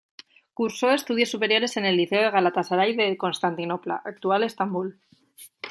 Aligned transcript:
Cursó 0.55 0.89
estudios 0.89 1.29
superiores 1.29 1.77
en 1.77 1.85
el 1.85 1.95
Liceo 1.95 2.23
de 2.23 2.31
Galatasaray 2.31 2.95
de 2.95 3.17
Constantinopla 3.17 4.01
-actual 4.03 4.41
Estambul-. 4.43 4.99